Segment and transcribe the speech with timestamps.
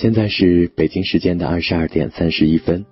[0.00, 2.86] 现在是北京时间的二十二点三十一分，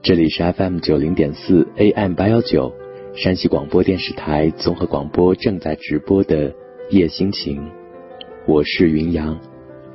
[0.00, 2.72] 这里是 FM 九零点四 AM 八幺九，
[3.14, 6.54] 山西广播电视台综合广播正在直播的
[6.88, 7.70] 夜心情，
[8.46, 9.38] 我是云阳，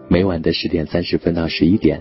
[0.07, 1.99] 每晚的十点三十分到十一点，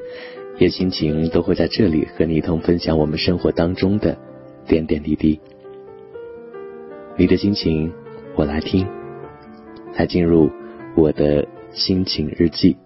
[0.58, 4.18] 夜心情都会在这里和你一同分享我们生活当中的
[4.66, 5.40] 点点滴滴。
[7.16, 7.90] 你的心情，
[8.36, 8.86] 我来听，
[9.96, 10.50] 来进入
[10.94, 12.76] 我的心情日记。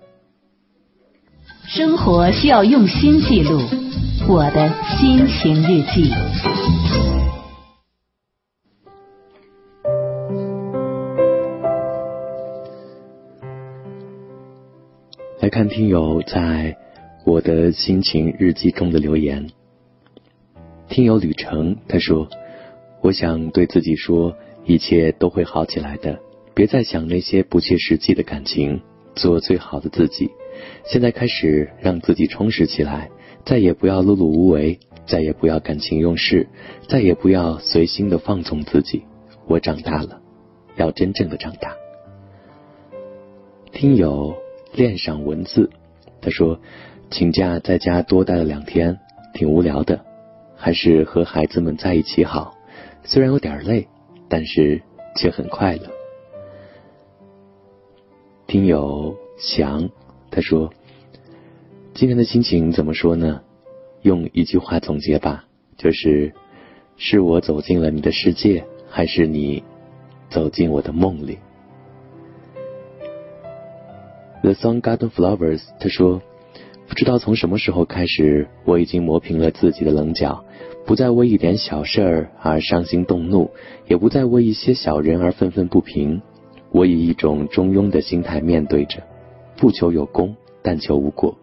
[1.68, 3.60] 生活需要用心记录，
[4.28, 6.08] 我的心情日记。
[15.40, 16.76] 来看听友在
[17.24, 19.50] 我的心情日记中的留言。
[20.88, 22.28] 听友旅程他说。
[23.02, 26.18] 我想对自己说，一切都会好起来的。
[26.54, 28.80] 别再想那些不切实际的感情，
[29.14, 30.30] 做最好的自己。
[30.84, 33.10] 现在开始让自己充实起来，
[33.44, 36.48] 再也不要碌碌无为，再也不要感情用事，
[36.88, 39.04] 再也不要随心的放纵自己。
[39.46, 40.20] 我长大了，
[40.76, 41.76] 要真正的长大。
[43.72, 44.34] 听友
[44.72, 45.70] 恋上文字，
[46.20, 46.58] 他说，
[47.10, 48.98] 请假在家多待了两天，
[49.34, 50.04] 挺无聊的，
[50.56, 52.54] 还是和孩子们在一起好。
[53.04, 53.86] 虽然有点累，
[54.28, 54.82] 但是
[55.14, 55.90] 却很快乐。
[58.48, 59.88] 听友翔
[60.30, 60.72] 他说
[61.94, 63.42] ：“今天的心情怎么说呢？
[64.02, 65.46] 用一句话总结吧，
[65.76, 66.32] 就是
[66.96, 69.64] 是我走进了你的世界，还是你
[70.28, 71.38] 走进我的梦里
[74.42, 76.22] ？”The Song Garden Flowers 他说
[76.86, 80.44] ：“不知道从什么时候开始，我已经磨平了自己的棱角。”
[80.86, 83.50] 不再为一点小事儿而伤心动怒，
[83.88, 86.22] 也不再为一些小人而愤愤不平。
[86.70, 89.02] 我以一种中庸的心态面对着，
[89.56, 91.36] 不求有功，但求无过。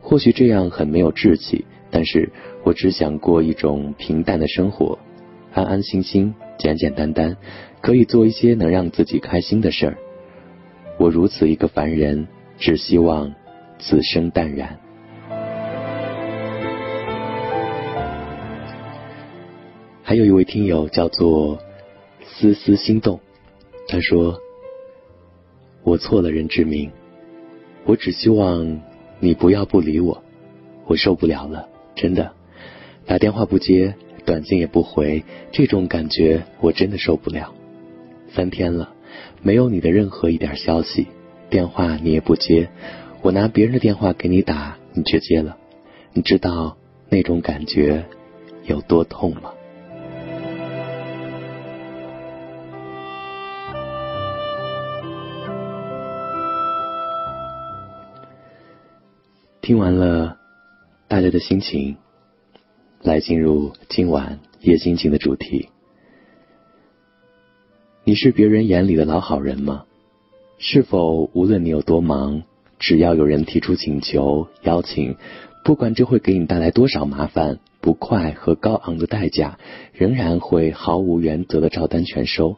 [0.00, 2.32] 或许这样很没有志气，但是
[2.64, 4.98] 我只想过一种平淡的生活，
[5.52, 7.36] 安安心心、简简单单，
[7.80, 9.98] 可以做一些能让自己开心的事儿。
[10.98, 12.26] 我如此一个凡人，
[12.58, 13.32] 只希望
[13.78, 14.78] 此生淡然。
[20.02, 21.58] 还有一位听友叫做
[22.26, 23.18] 丝丝心动，
[23.88, 24.38] 他说
[25.84, 26.90] ：“我错了，人之名，
[27.84, 28.80] 我只希望
[29.20, 30.22] 你不要不理我，
[30.86, 32.32] 我受不了了，真的，
[33.06, 33.94] 打电话不接，
[34.24, 37.52] 短信也不回，这种感觉我真的受不了。
[38.30, 38.94] 三天了，
[39.42, 41.06] 没有你的任何一点消息，
[41.50, 42.68] 电话你也不接，
[43.20, 45.56] 我拿别人的电话给你打，你却接了，
[46.12, 46.76] 你知道
[47.08, 48.04] 那种感觉
[48.64, 49.52] 有多痛吗？”
[59.62, 60.38] 听完了
[61.06, 61.96] 大家的心情，
[63.00, 65.68] 来进入今晚夜心情的主题。
[68.02, 69.84] 你是别人眼里的老好人吗？
[70.58, 72.42] 是否无论你有多忙，
[72.80, 75.14] 只要有人提出请求、邀请，
[75.64, 79.60] 不管这会给你带来多少麻烦、不快和高昂的代价，
[79.92, 82.56] 仍然会毫无原则的照单全收？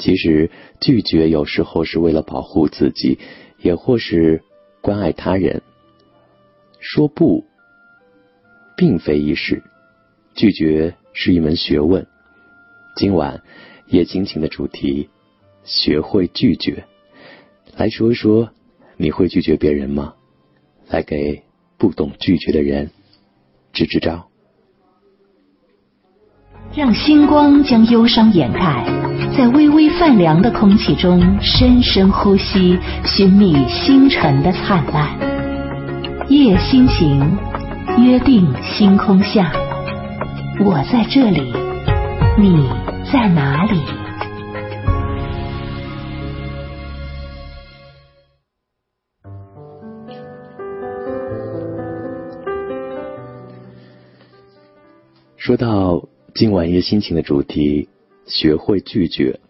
[0.00, 0.50] 其实
[0.80, 3.20] 拒绝有时候是为了保护自己，
[3.60, 4.42] 也或是
[4.80, 5.62] 关爱他人。
[6.80, 7.44] 说不，
[8.76, 9.62] 并非易事，
[10.34, 12.06] 拒绝是一门学问。
[12.96, 13.42] 今晚
[13.88, 15.08] 夜亲情的主题，
[15.64, 16.84] 学会拒绝。
[17.76, 18.50] 来说一说，
[18.96, 20.14] 你会拒绝别人吗？
[20.88, 21.42] 来给
[21.76, 22.90] 不懂拒绝的人
[23.72, 24.28] 支支招。
[26.74, 28.84] 让星光将忧伤掩盖，
[29.38, 35.16] 在微微泛凉的空气中深深呼吸，寻觅星辰的灿烂。
[36.28, 37.38] 夜心情，
[37.98, 39.52] 约定星空下，
[40.58, 41.52] 我在这里，
[42.36, 42.68] 你
[43.12, 43.80] 在哪里？
[55.36, 56.02] 说到
[56.34, 57.88] 今晚夜心情的主题，
[58.28, 59.40] 学会拒绝，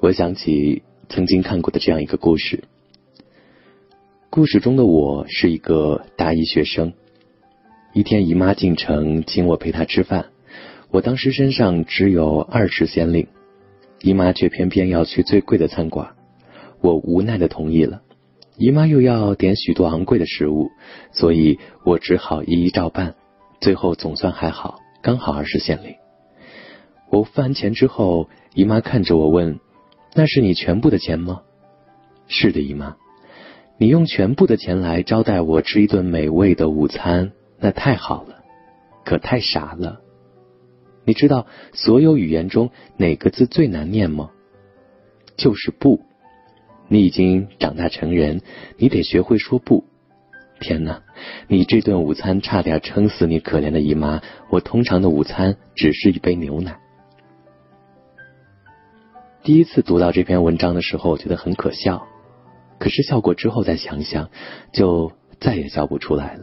[0.00, 2.64] 我想起曾经看过的这样一个故事。
[4.30, 6.94] 故事中的我是一个大一学生。
[7.92, 10.30] 一天，姨妈进城请我陪她吃饭，
[10.90, 13.26] 我当时身上只有二十先令，
[14.00, 16.14] 姨妈却偏偏要去最贵的餐馆，
[16.80, 18.00] 我无奈的同意了。
[18.56, 20.70] 姨妈又要点许多昂贵的食物，
[21.12, 23.14] 所以我只好一一照办。
[23.60, 25.99] 最后总算还好，刚好二十先令。
[27.10, 29.60] 我付完钱之后，姨妈看着我问
[30.14, 31.42] ：“那是你全部的钱吗
[32.28, 32.96] ？”“是的，姨妈。”
[33.78, 38.44] 你用全部的钱来招待我吃一顿美味的午餐，那太好了，
[39.04, 40.00] 可太傻了。
[41.06, 44.30] 你知道所有语言中哪个字最难念吗？
[45.36, 46.02] 就是不。
[46.88, 48.42] 你已经长大成人，
[48.76, 49.84] 你得学会说不。
[50.60, 51.02] 天哪，
[51.48, 54.20] 你这顿午餐差点撑死你可怜的姨妈。
[54.50, 56.78] 我通常的午餐只是一杯牛奶。
[59.42, 62.06] 第一次读到这篇文章的时候，我觉得很可笑，
[62.78, 64.28] 可是笑过之后再想想，
[64.70, 66.42] 就再也笑不出来了。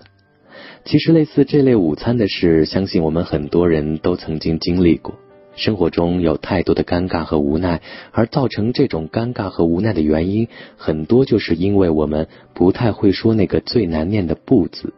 [0.84, 5.14] 其实类似这类午餐的事，相信我们很多人都曾经经历过。
[5.56, 14.94] 生活中有太多的尴尬和无奈，而造成这种尴尬和无奈的原因，很多就是因为我们不太会说那个最难念的“不”字。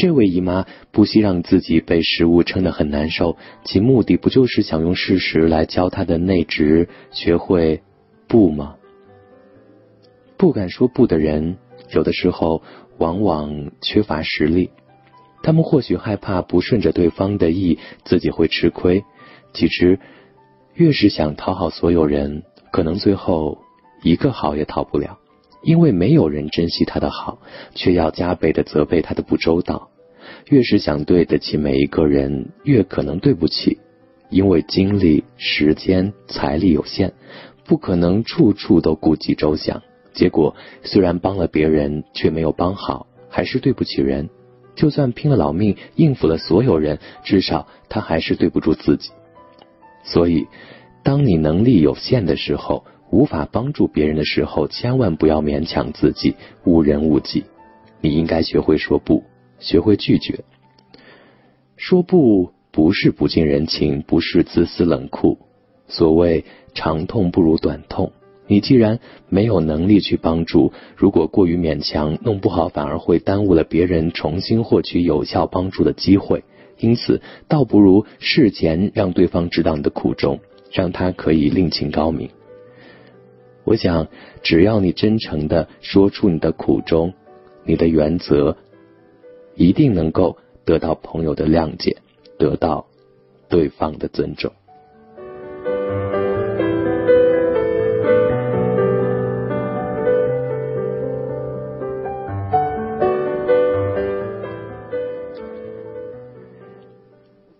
[0.00, 7.82] 这位姨妈不惜让自己被食物撑得很难受，其目的不就是想用事实来教她的内侄学会
[8.26, 8.76] “不”吗？
[10.38, 11.58] 不敢说“不”的人，
[11.90, 12.62] 有的时候
[12.96, 14.70] 往往缺乏实力，
[15.42, 19.04] 他们或许害怕不顺着对方的意，自己会吃亏。
[19.52, 20.00] 其实，
[20.72, 23.58] 越是想讨好所有人，可能最后
[24.02, 25.18] 一个好也讨不了，
[25.62, 27.38] 因为没有人珍惜他的好，
[27.74, 29.90] 却要加倍的责备他的不周到。
[30.48, 33.78] 越是想对得起每一个人，越可能对不起，
[34.30, 37.12] 因为精力、时间、财力有限，
[37.66, 39.82] 不可能处处都顾及周详。
[40.12, 44.28] 结果虽然帮了别人，却没有帮好，还是对不起人。
[44.76, 49.10] 就算拼了老命应付了所有人，至少他还是对不住自己。
[50.04, 50.46] 所以，
[51.02, 57.44] 当你能力有限的时候，无法帮助别人的时候，千万不要勉强自己，误人误己。
[58.00, 59.24] 你应该学会说不，
[59.58, 60.44] 学会拒绝。
[61.76, 65.38] 说不不是不近人情，不是自私冷酷。
[65.88, 68.12] 所谓长痛不如短痛。
[68.46, 68.98] 你既然
[69.28, 76.42] 没有能力去帮助，如果过于勉强，弄不好反而会耽误了别人重新获取有效帮助的机会。
[76.78, 80.40] 因此，倒不如事前让对方知道你的苦衷，
[80.72, 82.30] 让他可以另请高明。
[83.64, 84.08] 我想，
[84.42, 87.14] 只要你真诚的说出你的苦衷，
[87.64, 88.56] 你的原则，
[89.54, 91.98] 一定能够得到朋友的谅解，
[92.38, 92.86] 得到
[93.48, 94.52] 对方的尊重。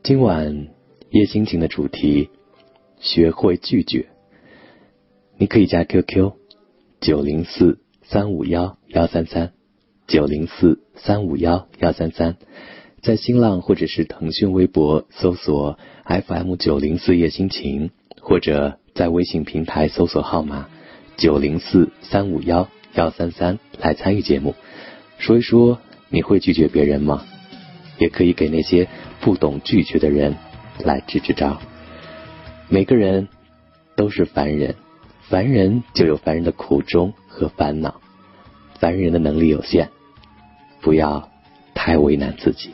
[0.02, 0.66] 今晚
[1.10, 2.30] 夜心情的主题，
[2.98, 4.08] 学会拒绝。
[5.40, 6.32] 你可以加 QQ
[7.00, 9.52] 九零四三五幺幺三三
[10.06, 12.36] 九零四三五幺幺三三，
[13.00, 17.90] 在新浪或者是腾讯微博搜索 FM 九零四夜心情，
[18.20, 20.68] 或者在微信平台搜索号码
[21.16, 24.54] 九零四三五幺幺三三来参与节目，
[25.16, 27.24] 说一说你会拒绝别人吗？
[27.96, 28.88] 也可以给那些。
[29.22, 30.36] 不懂拒绝的人
[30.82, 31.60] 来支支招。
[32.68, 33.28] 每个人
[33.96, 34.76] 都是凡人，
[35.30, 38.00] 凡人就有凡人的苦衷和烦恼，
[38.80, 39.88] 凡人的能力有限，
[40.80, 41.30] 不要
[41.72, 42.70] 太为难自己。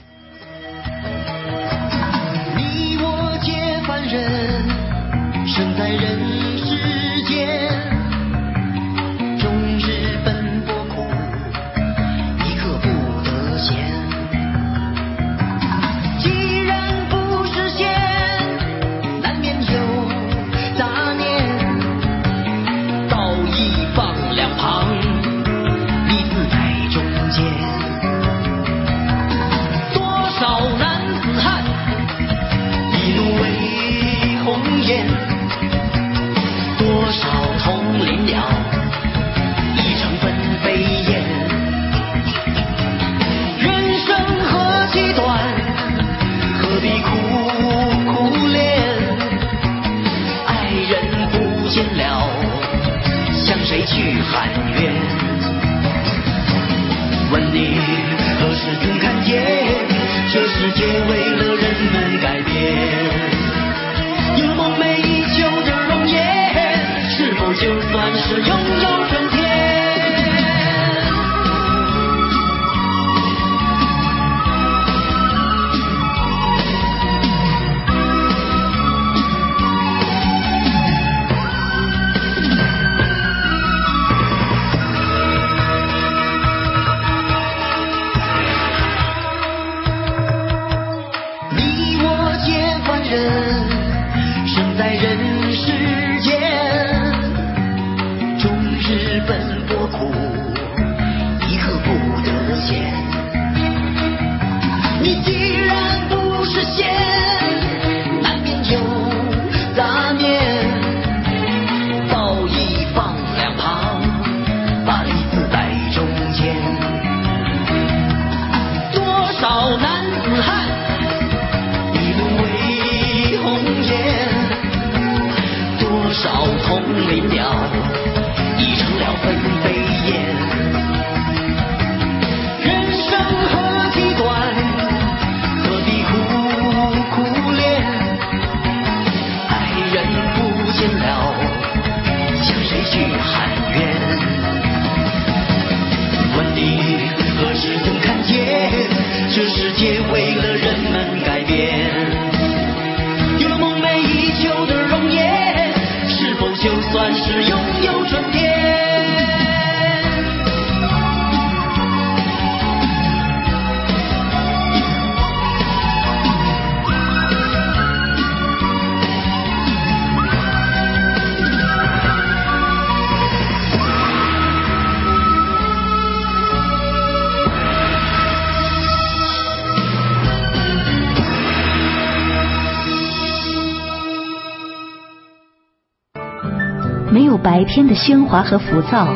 [187.57, 189.09] 白天的喧哗和浮躁，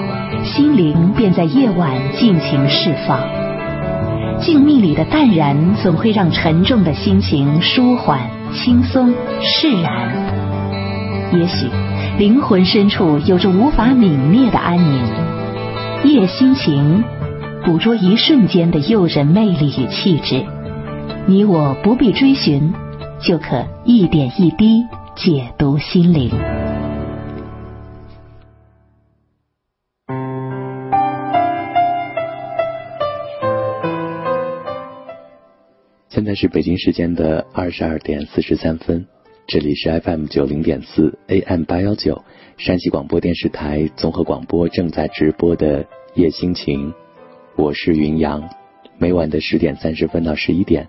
[0.43, 3.21] 心灵便在夜晚尽情释放。
[4.41, 8.19] 静谧里的淡然，总会让沉重的心情舒缓、
[8.55, 10.11] 轻松、释然。
[11.35, 11.67] 也许，
[12.19, 15.03] 灵魂深处有着无法泯灭的安宁。
[16.05, 17.05] 夜心情，
[17.63, 20.47] 捕捉一瞬间的诱人魅力与气质，
[21.27, 22.73] 你我不必追寻，
[23.21, 26.31] 就可一点一滴解读心灵。
[36.21, 39.07] 现在是北京时间的二十二点四十三分，
[39.47, 42.23] 这里是 FM 九零点四 AM 八幺九
[42.59, 46.93] 山西广播电视台综合广播正在直播的夜心情，
[47.57, 48.51] 我是云阳。
[48.99, 50.89] 每晚的十点三十分到十一点，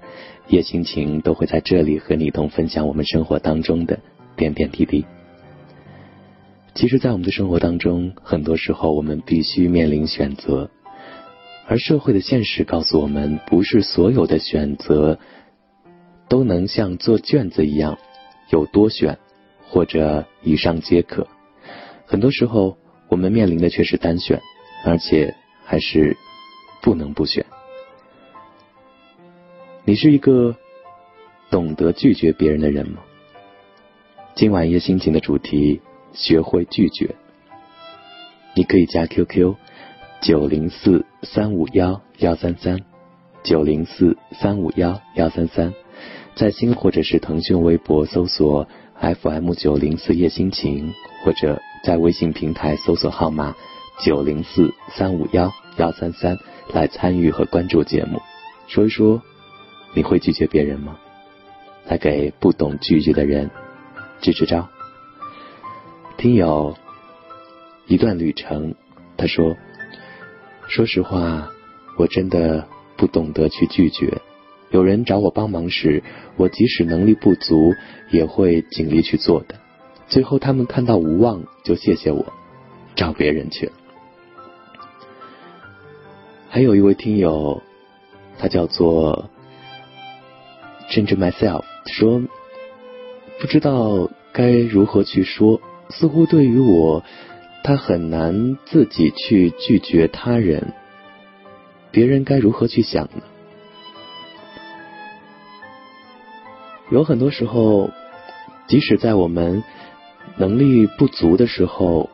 [0.49, 3.97] 夜心情都会在这里和你一同分享我们生活当中的
[4.35, 5.05] 点点滴滴。
[6.75, 10.69] 其实，在我们的生活当中，很多时候我们必须面临选择。
[11.67, 15.19] 而社会的现实告诉我们，不是所有的选择
[16.27, 17.97] 都能像做卷子一样
[18.49, 19.19] 有多选，
[19.69, 21.27] 或者以上皆可。
[22.05, 22.77] 很多时候，
[23.07, 24.41] 我们面临的却是单选，
[24.85, 26.17] 而且还是
[26.81, 27.45] 不能不选。
[29.85, 30.57] 你是一个
[31.49, 33.01] 懂得拒绝别人的人吗？
[34.35, 35.81] 今晚夜心情的主题：
[36.13, 37.15] 学会拒绝。
[38.55, 39.55] 你可以加 QQ。
[40.21, 42.79] 九零四三五幺幺三三，
[43.43, 45.71] 九零四三五幺幺三三，
[46.35, 48.67] 在新或者是腾讯微博搜索
[48.99, 50.91] FM 九零四夜心情，
[51.23, 53.55] 或者在微信平台搜索号码
[54.03, 56.39] 九零四三五幺幺三三
[56.73, 58.19] 来参与和关注节目。
[58.67, 59.21] 说一说，
[59.93, 60.97] 你会拒绝别人吗？
[61.85, 63.51] 来给不懂拒绝的人
[64.21, 64.67] 支支招。
[66.17, 66.75] 听友
[67.85, 68.73] 一段旅程，
[69.17, 69.55] 他说。
[70.67, 71.51] 说实话，
[71.97, 72.65] 我真的
[72.95, 74.21] 不懂得去拒绝。
[74.69, 76.01] 有人找我帮忙时，
[76.37, 77.73] 我即使能力不足，
[78.09, 79.55] 也会尽力去做的。
[80.07, 82.25] 最后他们看到无望，就谢谢我，
[82.95, 83.73] 找别人去了。
[86.49, 87.61] 还有一位听友，
[88.37, 89.29] 他叫做
[90.89, 92.21] Change Myself，说
[93.39, 97.03] 不知道该如何去说，似乎对于我。
[97.63, 100.73] 他很难自己去拒绝他人，
[101.91, 103.21] 别人该如何去想呢？
[106.89, 107.89] 有很多时候，
[108.67, 109.63] 即使在我们
[110.37, 112.09] 能力不足的时候，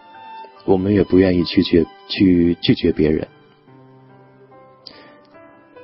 [0.65, 3.27] 我们也不愿意去拒去拒绝别人。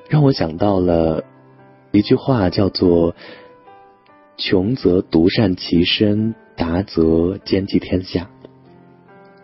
[0.09, 1.23] 让我想到了
[1.91, 3.15] 一句话，叫做
[4.37, 8.29] “穷则独善其身，达则兼济天下”。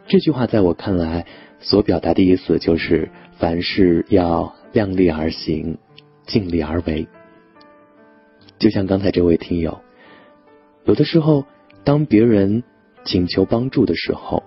[0.10, 1.28] 这句话在我看来，
[1.60, 5.78] 所表达的意思就是，凡事要量力而行，
[6.25, 7.08] 尽力而为。
[8.58, 9.82] 就像刚才这位听友，
[10.84, 11.46] 有的时候，
[11.84, 12.63] 当别人
[13.06, 14.42] 请求帮助的时候，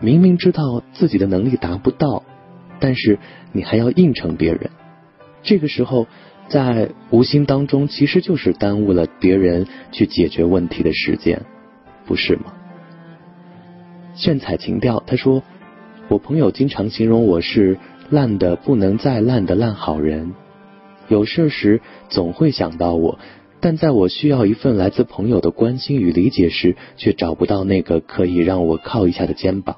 [0.00, 2.22] 明明知道自己的能力达不到，
[2.78, 3.18] 但是
[3.50, 4.70] 你还要应承别人，
[5.42, 6.06] 这个时候，
[6.48, 11.42] 在无心当中，其实就是耽误了别人去解决问题的时间，
[12.06, 12.54] 不是吗？
[14.14, 15.42] 炫彩情调，他说
[16.08, 17.78] ：“我朋友经常形容我是
[18.10, 20.34] 烂的不能再烂的烂好人，
[21.08, 23.18] 有事时总会想到我，
[23.60, 29.76] 但在我需要一份来自朋友的关心与理解时，却找不到那个可以让我靠一下的肩膀。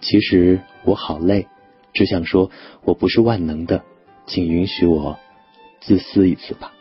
[0.00, 1.46] 其实我好累，
[1.92, 2.50] 只想说
[2.84, 3.82] 我不是万能的，
[4.26, 5.18] 请允许我
[5.80, 6.72] 自私一次吧。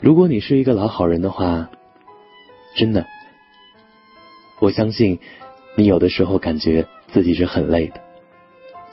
[0.00, 1.70] 如果你是一个老好人的话，
[2.76, 3.06] 真的。”
[4.58, 5.18] 我相信，
[5.76, 8.00] 你有的时候感觉自己是很累的，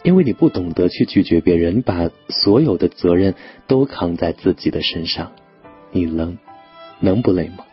[0.03, 3.35] 因为你不懂得去拒绝别人，把所有的责任
[3.67, 5.31] 都扛在自己的身上，
[5.91, 6.37] 你能
[6.99, 7.65] 能不累吗？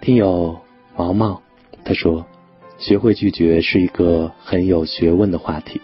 [0.00, 0.60] 听友
[0.96, 1.42] 毛毛
[1.84, 2.26] 他说，
[2.78, 5.80] 学会拒绝是一个很有学问的话题，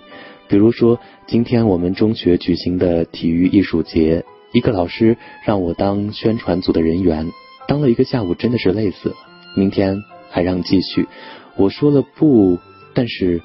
[0.49, 0.99] 比如说，
[1.29, 7.31] 今天我们中学举行的体育艺术节，一个老师让我当宣传组的人员，
[7.69, 9.15] 当了一个下午，真的是累死了。
[9.57, 11.09] 明天还让继续，
[11.57, 12.59] 我说了不，
[12.95, 13.43] 但是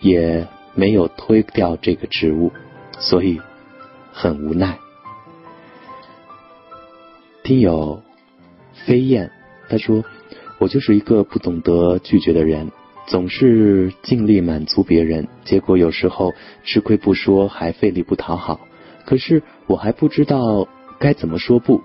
[0.00, 2.52] 也没有推掉这个职务，
[2.98, 3.40] 所以
[4.12, 4.78] 很无奈。
[7.42, 8.02] 听友
[8.86, 9.30] 飞燕
[9.68, 10.04] 他说
[10.58, 12.70] ：“我就是一个不懂得拒绝的人，
[13.06, 16.32] 总是尽力满足别人，结果有时候
[16.64, 18.60] 吃亏不说，还费力不讨好。
[19.04, 20.68] 可是我还不知道
[20.98, 21.82] 该怎么说不。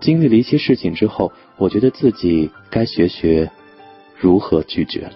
[0.00, 3.50] 经历了一些事情之后，我觉得自己该学学
[4.16, 5.12] 如何拒绝了。”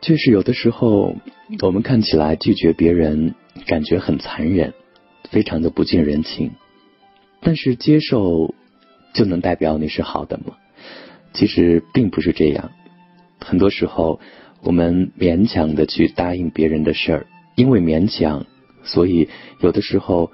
[0.00, 1.16] 确实，有的时候
[1.62, 3.34] 我们看起来拒绝别人，
[3.66, 4.74] 感觉很残忍，
[5.34, 6.52] 非常的不近人情。
[7.40, 8.54] 但是接受
[9.12, 10.54] 就能代表你是好的吗？
[11.32, 12.70] 其实并不是这样。
[13.40, 14.20] 很多时候，
[14.62, 17.26] 我们勉强的去答应别人的事儿，
[17.56, 18.46] 因为勉强，
[18.84, 19.28] 所以
[19.60, 20.30] 有的时候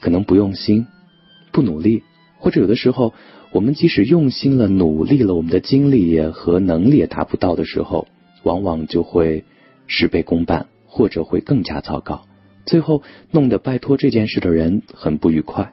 [0.00, 0.86] 可能不用心、
[1.50, 2.04] 不努力，
[2.38, 3.14] 或者有的时候
[3.50, 8.06] 我们即使用心了、努力了，我们的精力也和能力也达不到的时候。
[8.44, 9.44] 往往就会
[9.88, 12.24] 事倍功半，或者会更加糟糕，
[12.68, 15.72] 最后弄得拜托这件事的人很不愉快。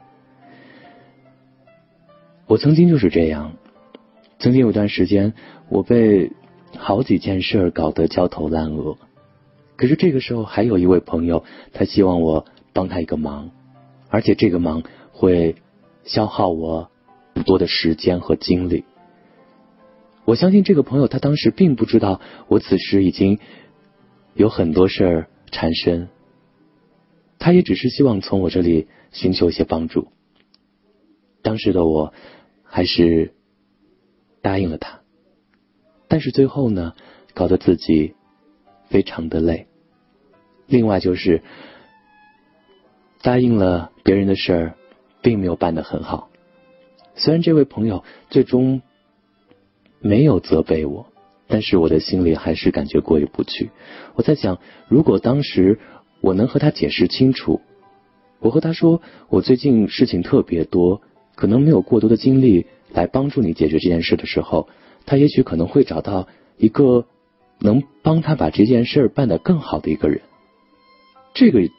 [2.47, 3.57] 我曾经就是这样，
[4.39, 5.33] 曾经有段时间，
[5.67, 6.31] 我被
[6.77, 8.97] 好几件事搞得焦头烂额。
[9.75, 13.51] 可是这个时候，还有一位朋友，他希望我帮他一个忙，
[14.09, 15.55] 而且这个忙会
[16.05, 16.89] 消耗我
[17.33, 18.85] 很多的时间和精力。
[20.23, 23.39] 我相信这个朋友，他当时并不知道我此时已经
[24.33, 26.07] 有很多事儿缠身，
[27.45, 30.07] 他也只是希望从我这里寻求一些帮助。
[31.43, 32.11] 当时的我
[32.63, 33.35] 还是
[34.41, 35.01] 答应了他，
[36.07, 36.95] 但是最后呢，
[37.35, 38.15] 搞得自己
[38.89, 39.67] 非常的累。
[40.65, 41.43] 另外就是
[43.21, 44.73] 答应了别人的事儿，
[45.21, 46.31] 并没有办得很好。
[47.13, 48.81] 虽然这位朋友最终。
[50.01, 51.07] 没有责备我，
[51.47, 53.71] 但是我的心里还是感觉过意不去。
[54.13, 55.79] 我在想，如果当时
[56.25, 57.61] 我能和他解释清楚，
[58.39, 61.03] 我和他说我最近事情特别多，
[61.35, 64.67] 可能没有过多的精力来帮助你解决这件事的时候，
[65.05, 67.05] 他也许可能会找到一个
[67.59, 70.21] 能帮他把这件事办得更好的一个人。
[71.35, 71.69] 这个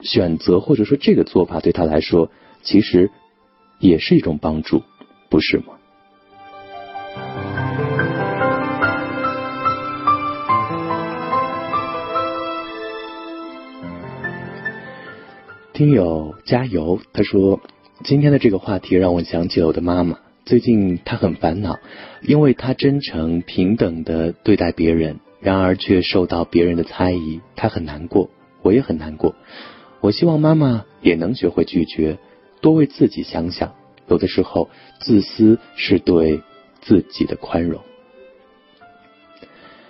[0.00, 2.30] 选择或者说这个做法对他来说，
[2.62, 3.10] 其实
[3.78, 4.82] 也是一种帮助，
[5.28, 5.74] 不是吗？
[15.72, 17.62] 听友加油，他说
[18.04, 20.18] 今天的这个话题让我想起了我的妈妈。
[20.44, 21.78] 最近她很烦恼，
[22.20, 28.28] 因为她真诚平等的对待别人，然而却受到别人的猜疑，她很难过，
[28.60, 29.34] 我也很难过。
[30.02, 32.18] 我希望妈妈也能学会拒绝，
[32.60, 33.72] 多为自己想想。
[34.08, 34.68] 有的时候，
[35.00, 36.42] 自私是对
[36.82, 37.80] 自己的宽容。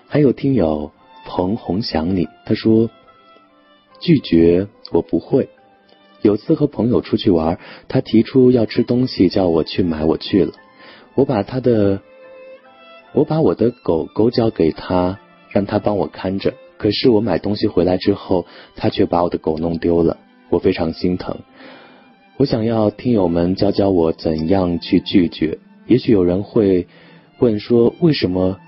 [0.06, 0.92] 还有听友
[1.26, 2.88] 彭红想你，他说
[3.98, 5.48] 拒绝我不会。
[6.22, 7.58] 有次和朋友出去玩，
[7.88, 10.52] 他提出要吃东西，叫我去买，我去了。
[11.14, 12.00] 我把他的，
[13.12, 15.18] 我把我的狗狗交给他，
[15.50, 16.54] 让他帮我看着。
[16.78, 20.16] 可是我买东西回来之后，他却把我的狗弄丢了，
[20.48, 21.40] 我非常心疼。
[22.38, 25.58] 我想要听友们教教我怎样去拒绝。
[25.86, 26.86] 也许有人会
[27.40, 28.58] 问说，为什么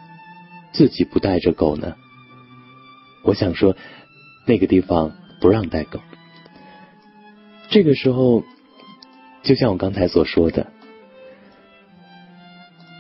[0.73, 1.95] 自己不带着狗呢？
[3.25, 3.75] 我想说，
[4.47, 6.01] 那个地方不让带狗。
[7.75, 8.45] 这个时候，
[9.43, 10.69] 就像我刚才所说的，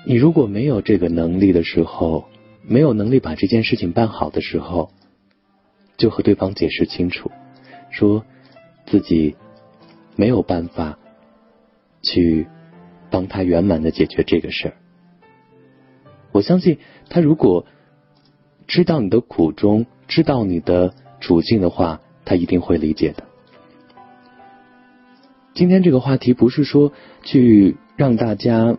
[0.04, 2.24] 你如果没有这个能力的时候，
[2.64, 4.90] 没有能力把这件事情办好的时候，
[5.96, 7.30] 就和对方解释清楚，
[7.92, 8.26] 说
[8.84, 9.36] 自己
[10.16, 10.98] 没有办法
[12.02, 12.48] 去
[13.12, 14.74] 帮他圆满的解决这个事儿。
[16.32, 17.64] 我相信他如果
[18.66, 23.22] 知道你的苦衷，知道你的处境的话，他一定会理解的。
[25.54, 28.76] 今天这个话题不是说去让大家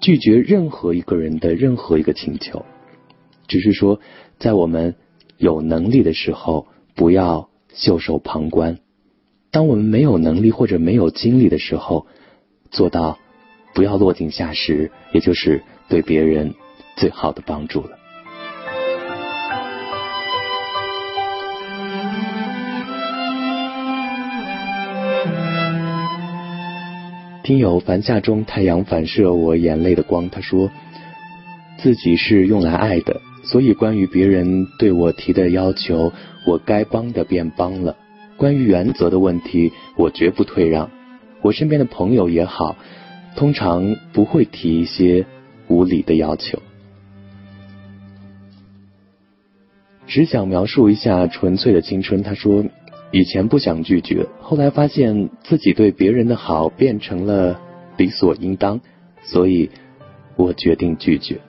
[0.00, 2.66] 拒绝任何一个人的任何一个请求，
[3.46, 4.00] 只是说
[4.40, 4.96] 在我们
[5.38, 8.78] 有能力的时候不要袖手旁观；
[9.52, 12.08] 当我们没有能力或者没有精力的时候，
[12.72, 13.20] 做到
[13.74, 16.54] 不要落井下石，也就是对别人
[16.96, 18.01] 最好的帮助了。
[27.52, 30.70] 听友凡夏中太阳反射我眼泪的光，他说
[31.76, 36.14] 自己是用来爱的，所以关于别人对我提的要求，
[36.46, 37.94] 我该帮的便帮了。
[38.38, 40.90] 关于原则的问题，我绝不退让。
[41.42, 42.74] 我身边的朋友也好，
[43.36, 45.26] 通常不会提一些
[45.68, 46.62] 无理的要求。
[50.06, 52.22] 只想描述一下纯粹的青春。
[52.22, 52.64] 他说，
[53.12, 57.60] 以前不想拒绝，后来发现自己对别人的好变成了
[57.96, 58.80] 理所应当，
[59.22, 59.70] 所以
[60.34, 61.40] 我决定拒绝。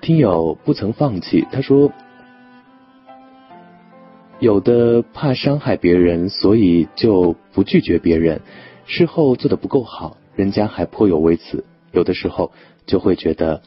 [0.00, 1.92] 听友不曾放弃，他说，
[4.38, 8.40] 有的怕伤害别人，所以就不拒绝别人，
[8.86, 12.52] 事后做的不够好，人家还颇有微词，有的时候。
[12.84, 13.62] 就会觉得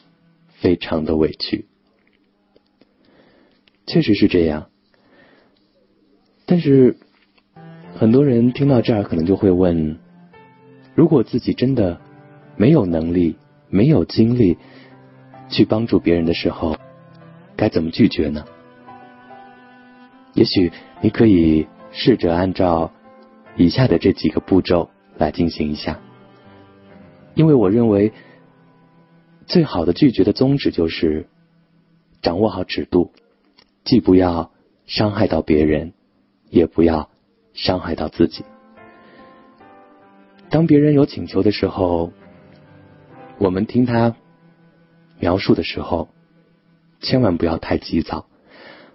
[0.60, 1.64] 非常的委屈，
[3.86, 4.68] 确实是这样。
[6.44, 6.96] 但是
[7.94, 9.98] 很多人听到这儿，可能就会问：
[10.94, 12.00] 如果自己真的
[12.56, 13.36] 没有能力、
[13.68, 14.58] 没有精力
[15.48, 16.76] 去帮助别人的时候，
[17.56, 18.44] 该怎么拒绝呢？
[20.34, 20.70] 也许
[21.00, 22.92] 你可以试着按照
[23.56, 26.00] 以下的这几个步骤来进行一下，
[27.34, 28.12] 因为我认为。
[29.48, 31.28] 最好的拒绝的宗旨就是
[32.20, 33.12] 掌握好尺度，
[33.86, 34.52] 既不要
[34.84, 35.94] 伤害到别人，
[36.50, 37.08] 也不要
[37.54, 38.44] 伤害到自己。
[40.50, 42.12] 当别人有请求的时候，
[43.38, 44.14] 我们听他
[45.18, 46.08] 描述的时候，
[47.00, 48.26] 千万不要太急躁，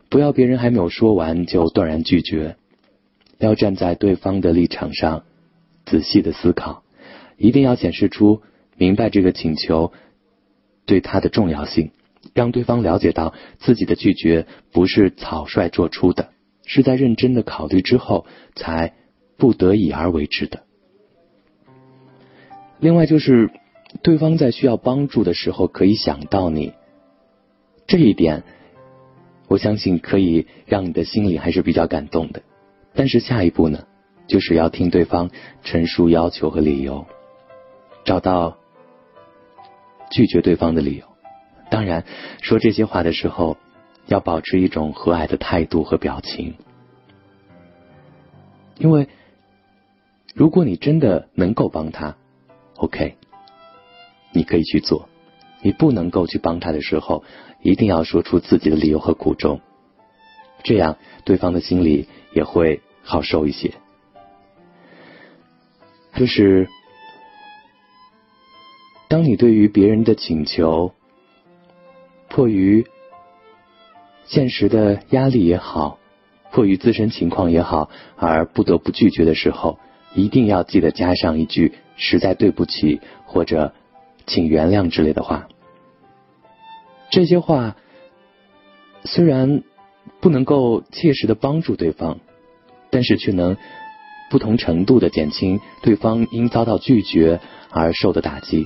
[0.10, 2.58] 不要别人还没有说完就断然拒绝，
[3.40, 5.24] 要站在对方的立场上
[5.86, 6.84] 仔细的思考，
[7.38, 8.42] 一定要显示出
[8.78, 9.92] 明白这个请求。
[10.86, 11.92] 对他的重要性，
[12.34, 16.30] 让对方了解到自己的拒绝不是草率做出的，
[16.66, 18.94] 是在认真的考虑之后才
[19.38, 20.64] 不得已而为之的。
[22.80, 23.52] 另外就是，
[24.02, 26.74] 对方在需要帮助的时候可以想到你，
[27.88, 28.44] 这一点，
[29.48, 32.42] 我相信可以让你的心里还是比较感动的。
[32.94, 33.86] 但是下一步呢，
[34.28, 35.30] 就是要听对方
[35.64, 37.06] 陈述要求和理由，
[38.06, 38.58] 找到。
[40.14, 41.06] 拒绝对方的理由，
[41.72, 42.06] 当然
[42.42, 43.58] 说这些话的时候，
[44.06, 46.56] 要保持一种和蔼的态度和表情，
[48.78, 49.08] 因为
[50.36, 52.18] 如果你真的能够帮他
[52.76, 53.16] ，OK，
[54.34, 55.08] 你可以去做；
[55.62, 57.24] 你不能够去帮他的时候，
[57.62, 59.62] 一定要说出自己的理由和苦衷，
[60.64, 63.72] 这样对方的心里也会好受一些。
[66.16, 66.68] 就是。
[69.08, 70.94] 当你对于别人的请求，
[72.32, 72.88] 迫于
[74.24, 76.00] 现实的压力也好，
[76.54, 79.80] 迫于自身情况也好，而不得不拒绝的时候，
[80.16, 83.74] 一定要记得加上一句“实在对不起”或者
[84.26, 85.50] “请原谅”之类的话。
[87.10, 87.76] 这些话
[89.04, 89.64] 虽然
[90.22, 92.20] 不能够切实的帮助对方，
[92.90, 93.58] 但是却能
[94.30, 98.66] 不同程度的减轻对方因遭到拒绝而受的打击。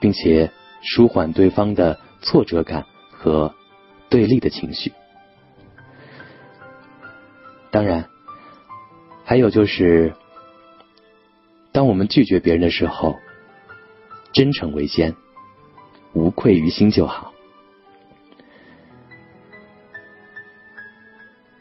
[0.00, 0.50] 并且
[0.80, 3.54] 舒缓对方的挫折感和
[4.08, 4.92] 对立的情绪。
[7.70, 8.08] 当然，
[9.24, 10.14] 还有就是，
[11.72, 13.16] 当我们拒绝别人的时候，
[14.32, 15.14] 真诚为先，
[16.12, 17.32] 无愧于心就好。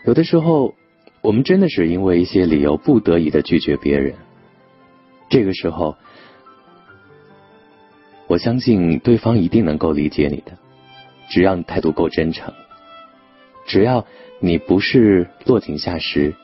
[0.05, 0.75] 有的时候，
[1.21, 4.15] 我们真的是因为一些理由不得已的拒绝别人，
[5.29, 5.95] 这个时候。
[8.29, 10.59] 我相信对方一定能够理解你的，
[11.29, 12.53] 只要你态度够真诚，
[13.65, 14.05] 只要
[14.39, 16.35] 你不是落井下石，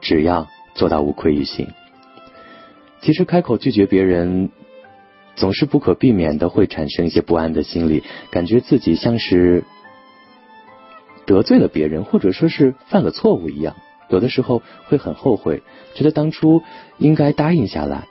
[0.00, 1.66] 只要做到无愧于心。
[3.00, 4.50] 其实开口拒绝别人，
[5.34, 9.64] 总是不可避免的会产生一些不安的心理，感觉自己像是
[11.26, 13.74] 得罪了别人，或者说是犯了错误一样。
[14.10, 15.64] 有的时候会很后悔，
[15.96, 16.62] 觉得当初
[16.98, 18.06] 应该答应下来。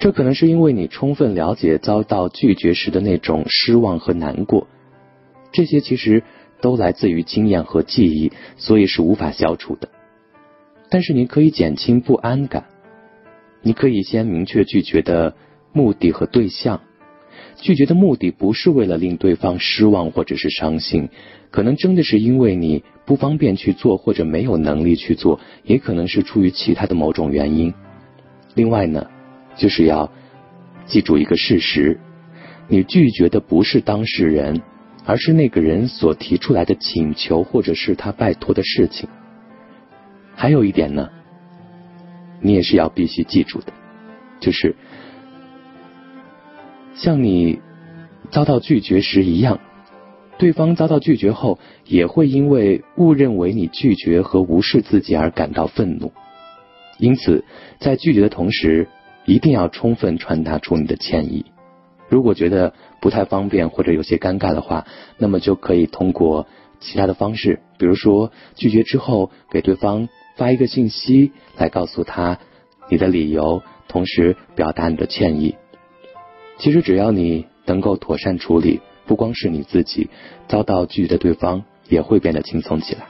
[0.00, 4.66] 这可能是因为你充分了解遭到拒绝时的那种失望和难过，
[5.52, 6.22] 这些其实
[6.62, 9.90] 都来自于经验和记忆，所以是无法消除的。
[10.88, 12.64] 但是你可以减轻不安感，
[13.60, 15.36] 你可以先明确拒绝的
[15.74, 16.80] 目的和对象。
[17.56, 21.10] 拒绝的目的不是为了令对方失望或者是伤心，
[21.50, 27.74] 可能真的是因为你不方便去做或者没有能力去做，也可能是出于其他的某种原因。
[28.54, 29.06] 另外呢？
[29.60, 30.10] 就是要
[30.86, 32.00] 记住一个事实：
[32.66, 34.62] 你拒绝的不是当事人，
[35.04, 39.06] 而是那个人所提出来的请求，或者是他拜托的事情。
[40.34, 41.10] 还有一点呢，
[42.40, 43.74] 你也是要必须记住的，
[44.40, 44.74] 就是
[46.94, 47.60] 像你
[48.30, 49.60] 遭到拒绝时一样，
[50.38, 56.14] 对方遭到拒绝后，也会因为误认为你拒绝和无视自己而感到愤怒。
[56.98, 57.44] 因此，
[57.78, 58.88] 在拒绝的同时，
[59.30, 61.46] 一定要充分传达出你的歉意。
[62.08, 64.88] 如果觉得不太方便或者有些尴尬的话，
[65.18, 66.48] 那么就可以通过
[66.80, 72.40] 其他的方式，比如说拒绝之后给对方发一个信息来告诉他
[72.90, 75.54] 你的理由，同时表达你的歉意。
[76.58, 80.10] 其实只要你能够妥善处理，不光是你自己
[80.48, 83.02] 遭到拒绝的对方也会变得轻松起来。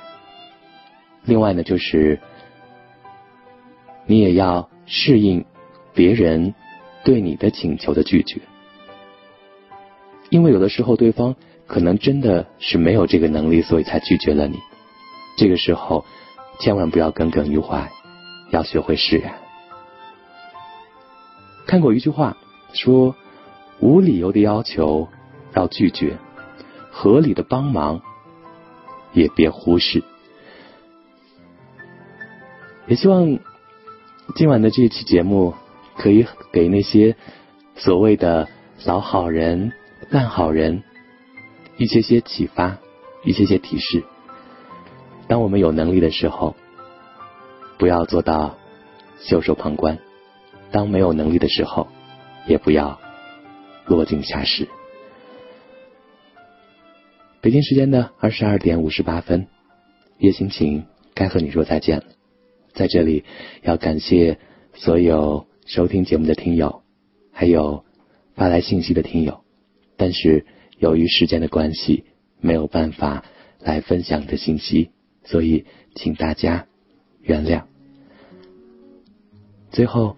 [1.24, 2.20] 另外呢，就是
[4.04, 5.46] 你也要适应
[5.94, 6.55] 别人
[7.05, 8.40] 对你的请求的拒绝。
[10.29, 14.59] 因为有的时候对方可能真的是没有这个能力，所以才拒绝了你。
[15.37, 16.05] 这个时候
[16.61, 17.90] 千万不要耿耿于怀，
[18.50, 19.35] 要学会释然。
[21.66, 22.37] 看过一句话
[22.72, 23.14] 说
[23.81, 25.09] ：“无理由的要求
[25.55, 26.18] 要拒绝，
[26.90, 28.03] 合理的帮忙
[29.12, 30.03] 也别忽视。”
[32.88, 33.38] 也希望
[34.35, 35.55] 今晚的这一期节目
[36.00, 37.14] 可以给那些
[37.76, 38.48] 所谓的
[38.86, 39.72] 老好人。
[40.08, 40.82] 烂好人，
[41.76, 42.78] 一些些启发，
[43.22, 44.02] 一些些提示。
[45.28, 46.56] 当我们有能力的时候，
[47.78, 48.56] 不要做到
[49.20, 49.98] 袖手旁观；
[50.72, 51.86] 当没有能力的时候，
[52.46, 52.98] 也不要
[53.84, 54.68] 落井下石。
[57.42, 59.46] 北京时间的二十二点五十八分，
[60.18, 62.04] 叶心情该和你说再见了。
[62.72, 63.24] 在这里，
[63.62, 64.38] 要感谢
[64.74, 66.83] 所有收听节目的听友，
[67.30, 67.85] 还有
[68.35, 69.44] 发来信息的听友。
[69.96, 70.44] 但是
[70.78, 72.02] 由于时间的关系，
[72.40, 73.24] 没有办法
[73.61, 74.90] 来分享的信息，
[75.22, 76.66] 所以请大家
[77.22, 77.62] 原谅。
[79.70, 80.16] 最后，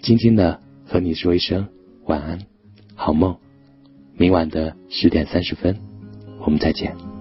[0.00, 1.66] 轻轻的和你说一声
[2.04, 2.38] 晚安，
[2.94, 3.36] 好梦。
[4.16, 5.76] 明晚的十点三十分，
[6.38, 7.13] 我们再见。